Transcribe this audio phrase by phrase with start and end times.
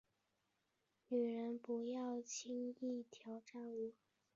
[1.09, 3.91] 女人，不要轻易挑战我